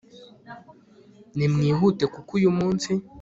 nimwihute 1.37 2.05
kuko 2.13 2.29
uyu 2.39 2.51
munsi 2.57 2.91